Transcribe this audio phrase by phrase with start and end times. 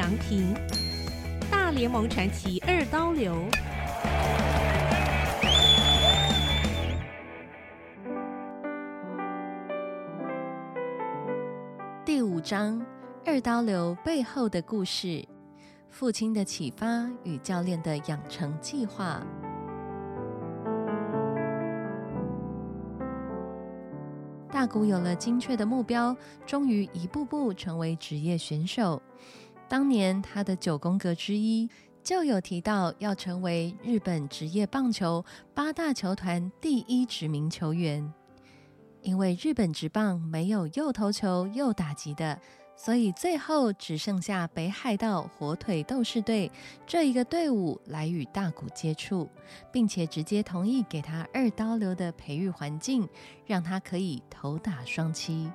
[0.00, 0.54] 祥平，
[1.50, 3.36] 大联盟传奇二刀流。
[12.02, 12.82] 第五章：
[13.26, 15.22] 二刀流背后的故事，
[15.90, 19.20] 父亲的启发与教练的养成计划。
[24.50, 29.00] 大谷有了精确的目标，终于一步步成为职业选手。
[29.70, 31.70] 当年他的九宫格之一
[32.02, 38.12] 就有提到要成为日本职业棒球八大球团第一指名球员，
[39.00, 42.36] 因为日本职棒没有右投球、右打击的。
[42.74, 46.50] 所以最后只剩下北海道火腿斗士队
[46.84, 49.28] 这一个队伍来与大谷接触，
[49.70, 53.08] 并且直接同意给他二刀流的培育环境，
[53.46, 55.48] 让他可以投打双七。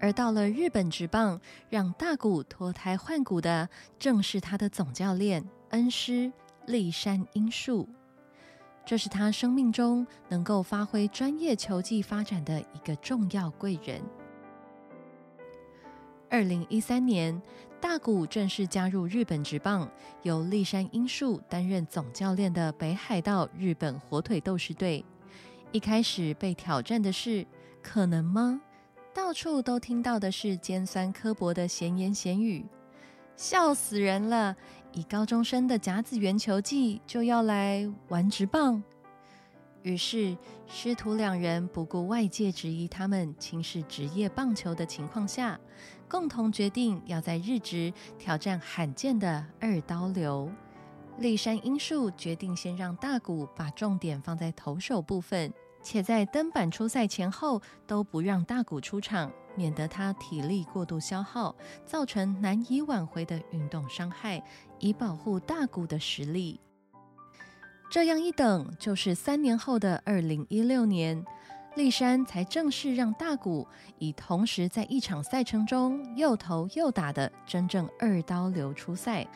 [0.00, 3.68] 而到了日本职棒，让大谷脱胎换骨的
[3.98, 6.32] 正是他的总教练恩师
[6.66, 7.86] 立山英树，
[8.86, 14.00] 这是他生命中能够发挥专业球技发展的一个重要贵人。
[16.30, 17.42] 二零一三年，
[17.80, 19.90] 大谷正式加入日本职棒，
[20.22, 25.04] 由立山英树担任总教练的北海道日本火腿斗士队。
[25.72, 27.46] 一开始被挑战的是
[27.82, 28.60] 可能吗？
[29.12, 32.64] 到处都听到的是尖酸刻薄的闲言闲语，
[33.36, 34.56] 笑死人了！
[34.92, 38.82] 以高中生的甲子园球技就要来玩职棒？
[39.82, 40.36] 于是，
[40.66, 45.58] 师徒两人不顾外界质疑他们轻视职业棒球的情况下，
[46.08, 50.50] 共同决定要在日职挑战罕见的二刀流。
[51.18, 55.52] 立山英树决定先让大谷把重点放在投手部分，
[55.82, 64.42] 且在登板出赛前后都不让大谷出场，免得他体力过度消耗，造成难以挽回的运动伤害，
[64.78, 66.60] 以保护大谷的实力。
[67.90, 71.24] 这样一等，就是三年后的二零一六年，
[71.74, 73.66] 立山才正式让大谷
[73.98, 79.26] 以同时在一场赛程中又投又打的真正二刀流出赛，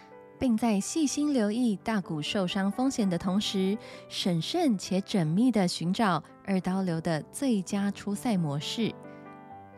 [0.44, 3.78] 并在细心留意大谷受伤风险的同时，
[4.10, 8.94] 审慎且缜密地寻找二刀流的最佳出赛模式。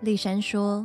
[0.00, 0.84] 立山说。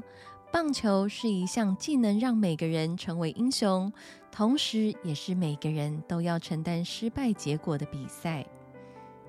[0.51, 3.91] 棒球是一项既能让每个人成为英雄，
[4.31, 8.45] 同时也是每个人都要承担失败结果的比赛。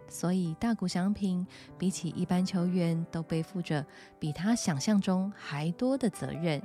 [0.09, 1.47] 所以，大谷翔平
[1.79, 3.87] 比起一般球员都背负着
[4.19, 6.61] 比他想象中还多的责任。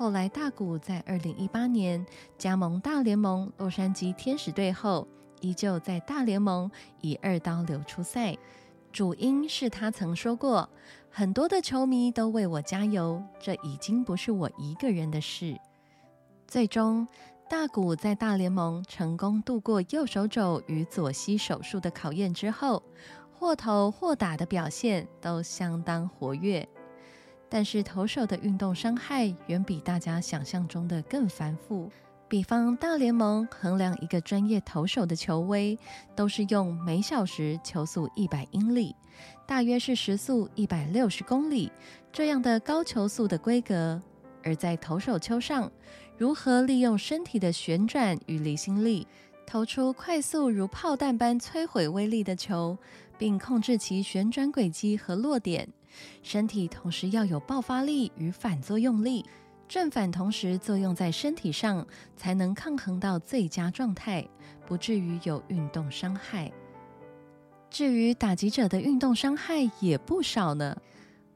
[0.00, 2.06] 后来，大谷在二零一八年
[2.38, 5.06] 加盟大联盟洛杉矶天使队后，
[5.42, 6.70] 依旧在大联盟
[7.02, 8.34] 以二刀流出赛。
[8.90, 10.66] 主因是他曾说过，
[11.10, 15.54] 很多的球迷都为我加油，这已经不是我一个人的事。
[16.46, 17.06] 最终，
[17.46, 22.82] 大谷在大联盟成功度过右手肘与左膝手术的考验之后，
[23.38, 26.66] 或投或打的表现都相当活跃。
[27.52, 31.90] 但是，投手的运动伤害远比大家想象中的更繁复。
[32.28, 35.76] 比方，大联盟衡量一个专业投手的球威，
[36.14, 38.94] 都是用每小时球速一百英里，
[39.48, 41.72] 大约是时速一百六十公里
[42.12, 44.00] 这样的高球速的规格。
[44.44, 45.70] 而在投手丘上，
[46.16, 49.08] 如何利用身体的旋转与离心力，
[49.44, 52.78] 投出快速如炮弹般摧毁威力的球，
[53.18, 55.68] 并控制其旋转轨迹和落点，
[56.22, 59.24] 身体同时要有爆发力与反作用力。
[59.68, 61.86] 正反同时作用在身体上，
[62.16, 64.26] 才能抗衡到最佳状态，
[64.66, 66.50] 不至于有运动伤害。
[67.70, 70.76] 至于打击者的运动伤害也不少呢，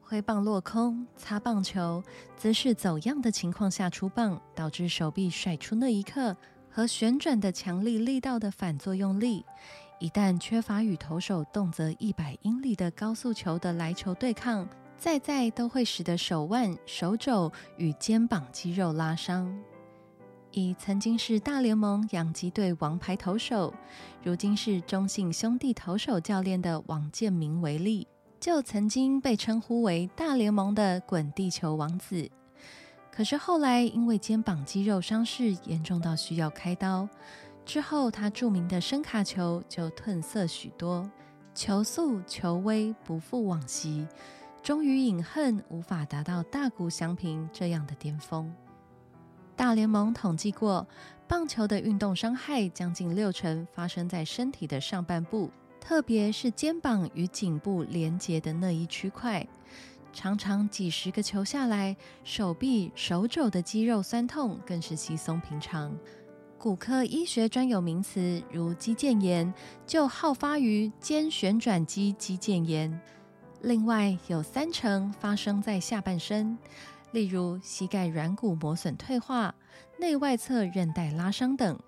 [0.01, 2.03] 挥棒落空、擦棒球、
[2.37, 6.37] 姿势走样的情况下出棒，导致手臂甩出那一刻
[6.69, 9.47] 和旋转的强力力道的反作用力，
[9.99, 14.69] 一旦缺乏与投手动辄一百英里的高速球的来球对抗。
[14.97, 19.55] 再再都会使得手腕、手肘与肩膀肌肉拉伤。
[20.53, 23.75] 以曾经是大联盟洋基队王牌投手，
[24.23, 28.07] 如今是中信兄弟投手教练的王建民为例，
[28.41, 32.31] 就曾经被称呼为大联盟的“滚地球王子”。
[33.13, 37.07] 可是后来因为肩膀肌肉伤势严重到需要开刀，
[37.65, 41.11] 之后他著名的声卡球就褪色许多，
[41.55, 44.07] 球速、球威不复往昔。
[44.63, 48.51] 终于隐恨，无法达到大谷翔平这样的巅峰。
[49.57, 50.87] 大联盟统计过，
[51.29, 55.51] 棒球的运动伤害将近六成发生在身体的上半部，
[55.81, 59.47] 特别是肩膀与颈部连接的那一区块。
[60.13, 65.95] 常常几十个球下来，手臂、手肘的肌肉酸痛更是稀松平常。
[66.65, 69.53] 骨科医学专有名词如肌腱炎，
[69.87, 73.03] 就好发于肩旋转肌肌腱炎。
[73.61, 76.57] 另外有三成发生在下半身，
[77.13, 79.55] 例如膝盖软骨磨损退化、
[79.99, 81.79] 内外侧韧带拉伤等。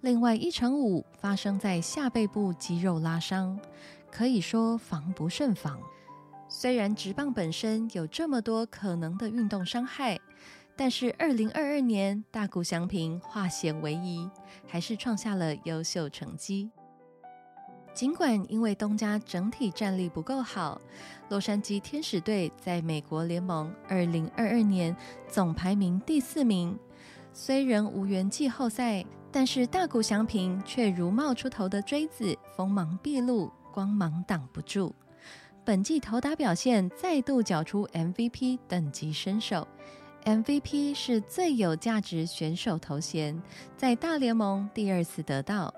[0.00, 3.60] 另外一成五发生在下背部肌肉拉伤，
[4.10, 5.78] 可以说防不胜防。
[6.48, 10.18] 虽然直棒本身有这么多可能的运动伤害，
[10.76, 14.28] 但是二零二二年大谷翔平化险为夷，
[14.66, 16.70] 还是创下了优秀成绩。
[17.94, 20.80] 尽管因为东家整体战力不够好，
[21.28, 24.96] 洛杉矶天使队在美国联盟二零二二年
[25.28, 26.76] 总排名第四名，
[27.32, 34.92] 虽然无缘季后赛，但是大谷翔平却如冒出头的锥子，锋芒毕露，光芒挡不住。
[35.64, 39.66] 本季投打表现再度缴出 MVP 等级身手
[40.24, 43.40] ，MVP 是最有价值选手头衔，
[43.76, 45.72] 在大联盟第二次得到。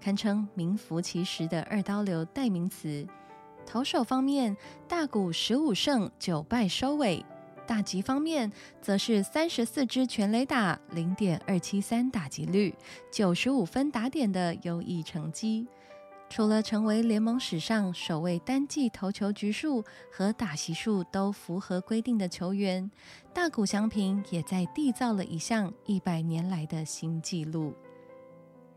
[0.00, 3.06] 堪称名副其实的二刀流代名词。
[3.66, 4.56] 投手方面，
[4.86, 7.24] 大谷十五胜九败收尾；
[7.66, 12.74] 打击方面，则是三十四支全垒打，零点二七三打击率，
[13.10, 15.66] 九十五分打点的优异成绩。
[16.34, 22.90] 除了成为联盟史上首位单季投球局数和打席数都符合规定的球员，
[23.34, 27.74] 大谷翔平也在缔造了一项一百年来的新纪录。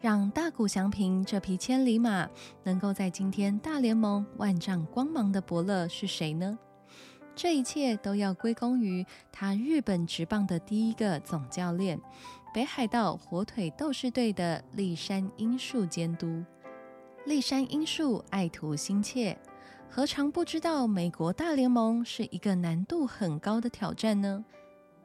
[0.01, 2.29] 让大谷翔平这匹千里马
[2.63, 6.59] 能够在今天大联盟万丈光芒的伯乐是谁呢？
[7.37, 11.97] 这一切都要归功于他日本职棒的第一个总教练——
[12.53, 16.43] 北海道火腿斗士队的立山英树监督。
[17.25, 19.35] 立山英树爱徒心切，
[19.89, 24.45] 何尝不知道美国大联盟是一个难度很高的挑战呢？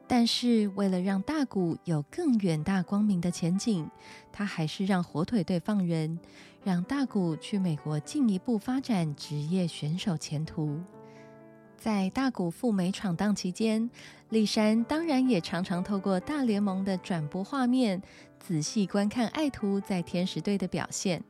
[0.07, 3.89] 但是，为了让大谷有更远大光明的前景，
[4.31, 6.19] 他还是让火腿队放人，
[6.63, 10.79] 让大谷去美国进一步发展职业选手前途。
[11.75, 13.89] 在大谷赴美闯荡期间，
[14.29, 17.99] 立山当然也常常透过大联盟的转播画面，
[18.39, 21.23] 仔细观看爱徒在天使队的表现。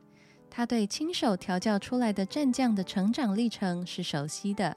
[0.54, 4.76] 他对亲手调教出来的战将的成长历程是熟悉的。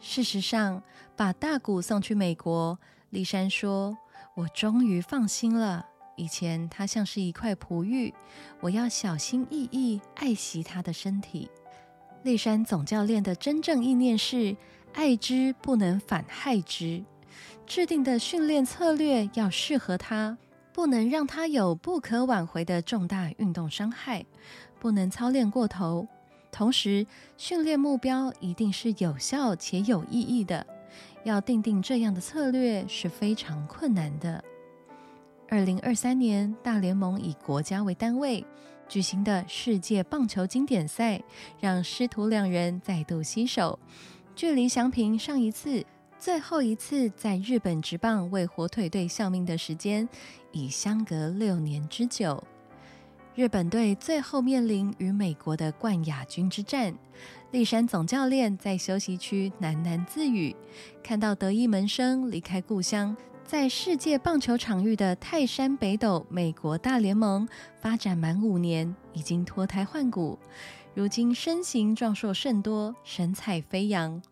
[0.00, 0.82] 事实上，
[1.14, 2.78] 把大谷送去美国。
[3.10, 3.94] 立山说
[4.34, 5.84] ：“我终于放心了。
[6.16, 8.14] 以前他像是一块璞玉，
[8.60, 11.50] 我要小心翼翼爱惜他的身体。”
[12.24, 14.56] 立山总教练的真正意念是：
[14.94, 17.04] 爱之不能反害之，
[17.66, 20.38] 制定的训练策略要适合他，
[20.72, 24.24] 不能让他有不可挽回的重大运动伤害，
[24.78, 26.06] 不能操练过头。
[26.52, 27.06] 同时，
[27.36, 30.66] 训练目标一定是有效且有意义的。
[31.24, 34.42] 要定定这样的策略是非常困难的。
[35.48, 38.44] 二零二三年，大联盟以国家为单位
[38.88, 41.20] 举行的世界棒球经典赛，
[41.60, 43.78] 让师徒两人再度携手。
[44.34, 45.84] 距离祥平上一次、
[46.18, 50.08] 最后一次在日本职棒为火腿队效命的时间，
[50.52, 52.42] 已相隔六年之久。
[53.36, 56.96] 日本队最后面临与美国的冠亚军之战。
[57.50, 60.56] 立山总教练在休息区喃喃自语
[61.04, 67.46] ：“看到得意门生离开故乡，在世界棒球场域的泰山北斗美国大联盟
[67.78, 70.38] 发展满五年，已经脱胎换骨。
[70.94, 74.22] 如今身形壮硕甚多，神采飞扬，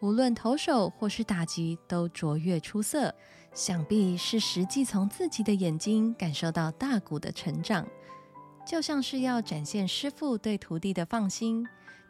[0.00, 3.14] 无论投手或是打击都卓越出色。
[3.52, 7.86] 想必是实际从自己的眼睛感受到大谷的成长，
[8.66, 11.66] 就像是要展现师傅对徒弟的放心。”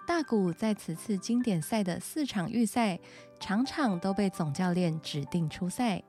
[0.07, 2.97] 大谷在此次经典赛的四场预赛，
[3.41, 6.01] 场场都被总教练指定出赛。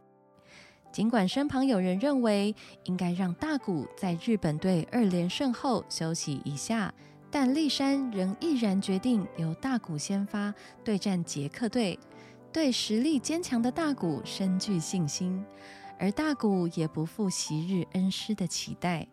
[0.91, 6.93] 尽管身旁有人认为应该让大谷在日本队二连胜后休息一下，
[7.31, 11.99] 但立山仍毅然决定由大谷先发对战捷克队。
[12.53, 15.43] 对实力坚强的大谷深具信心，
[15.99, 19.07] 而大谷也不负昔日恩师的期待。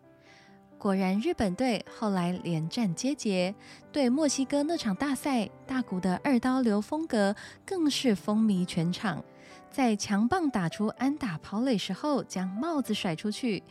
[0.85, 3.55] 果然，日本队后来连战皆捷。
[3.91, 9.23] 对墨西哥那场大赛，大谷的二刀流风格更是风靡全场。
[9.71, 13.63] 在强棒打出安打跑垒时候，将帽子甩出去，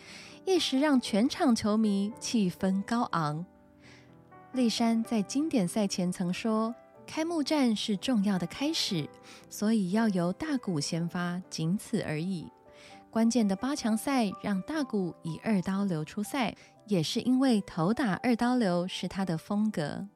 [0.45, 3.47] 一时让全场球迷气氛高昂。
[4.51, 6.75] 立山在经典赛前曾说
[7.07, 9.09] ：“开幕战是重要的开始，
[9.49, 12.49] 所以要由大谷先发，仅此而已。”
[13.15, 16.53] 关键的八强赛让大谷以二刀流出赛。
[16.87, 20.07] 也是因为头打二刀流是他的风格。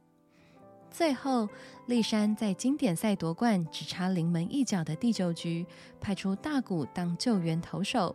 [0.91, 1.49] 最后，
[1.87, 5.65] 立山在经典赛夺冠只差临门一脚的第九局，
[5.99, 8.15] 派出大谷当救援投手，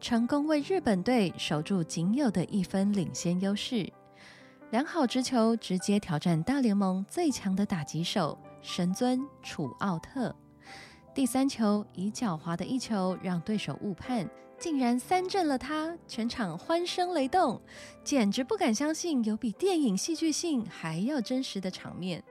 [0.00, 3.92] 成功为日本队守住仅有的一分领先优势。
[4.70, 10.34] 良好直球直接挑战大联盟最强的打击手神尊楚奥特。
[11.12, 17.60] 第三球以狡猾的一球让对手误判，竟然三振了他，全场欢声雷动，
[18.04, 22.22] 简直不敢相信有比电影戏剧性还要真实的场面。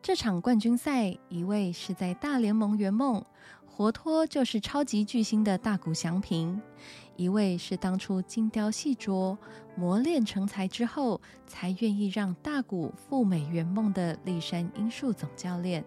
[0.00, 3.22] 这场冠军赛，一位是在大联盟圆梦，
[3.66, 6.58] 活脱就是超级巨星的大谷翔平；
[7.16, 9.36] 一位是当初精雕细琢、
[9.76, 15.84] 磨练成才之后，才愿意让大谷赴美圆梦的立山英树总教练。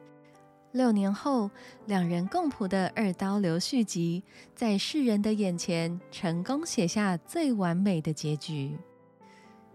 [0.76, 1.50] 六年后，
[1.86, 4.22] 两人共谱的二刀流续集，
[4.54, 8.78] 在世人的眼前成功写下最完美的结局。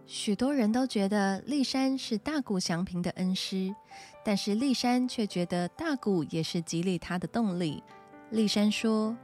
[0.04, 3.74] 许多人都觉得立山是大谷祥平的恩师，
[4.22, 7.82] 但是立山却觉得大谷也是激励他的动力。
[8.28, 9.16] 立山说：“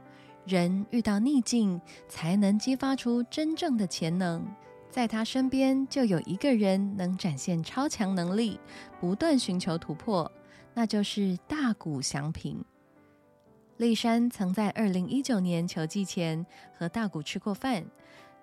[0.47, 4.43] 人遇到逆境，才能激发出真正的潜能。
[4.89, 8.59] 在他身边，就有一个人能展现超强能力，
[8.99, 10.31] 不断寻求突破。”
[10.77, 12.63] 那就是大谷翔平。
[13.77, 16.45] 立山曾在二零一九年球季前
[16.77, 17.83] 和大谷吃过饭，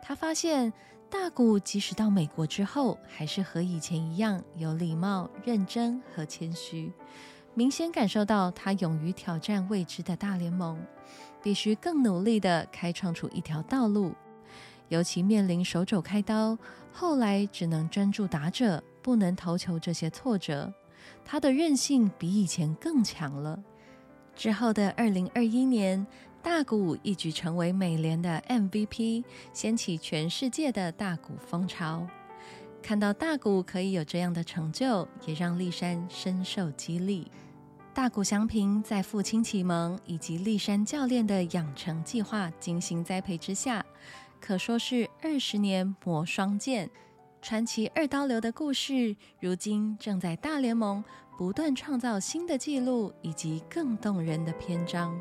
[0.02, 0.72] 他发现
[1.08, 6.92] 大谷即使到美国之后，还是和以前一样有礼貌、认真和谦虚，
[7.54, 10.84] 明显感受到他勇于挑战未知的大联盟，
[11.40, 14.12] 必须更努力的开创出一条道路。
[14.88, 16.58] 尤其面临手肘开刀，
[16.92, 20.74] 后来只能专注打者，不能投球这些挫折。
[21.24, 23.62] 他的韧性比以前更强了。
[24.34, 26.06] 之后的二零二一年，
[26.42, 32.06] 大谷一举成为美联的 MVP，掀起全世界的大谷风潮。
[32.82, 37.30] 看到大谷可以有这样的成就，也让立山深受激励。
[37.94, 43.86] 大谷翔平在父亲启蒙以及立山教练的养成计划精心栽培之下，
[44.40, 46.90] 可说是二十年磨双剑。
[47.44, 51.04] 传奇二刀流的故事，如今正在大联盟
[51.36, 55.14] 不断创造新的纪录以及更动人的篇章。